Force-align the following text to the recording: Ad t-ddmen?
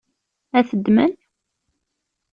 Ad 0.57 0.65
t-ddmen? 0.69 1.13